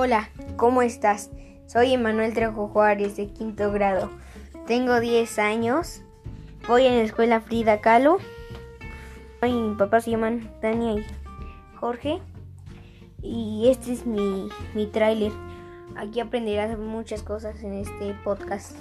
[0.00, 1.28] Hola, ¿cómo estás?
[1.66, 4.12] Soy Emanuel Trejo Juárez de quinto grado.
[4.64, 6.02] Tengo 10 años.
[6.68, 8.18] Voy en la escuela Frida Kahlo.
[9.42, 11.06] Mi papá se llaman Tania y
[11.80, 12.20] Jorge.
[13.22, 15.32] Y este es mi, mi tráiler.
[15.96, 18.76] Aquí aprenderás muchas cosas en este podcast.